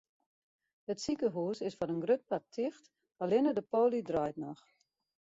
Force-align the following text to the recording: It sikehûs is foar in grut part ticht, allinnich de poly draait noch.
It 0.91 0.99
sikehûs 1.03 1.57
is 1.67 1.77
foar 1.77 1.91
in 1.93 2.03
grut 2.03 2.23
part 2.29 2.47
ticht, 2.55 2.83
allinnich 3.21 3.55
de 3.57 3.63
poly 3.71 4.01
draait 4.09 4.37
noch. 4.43 4.63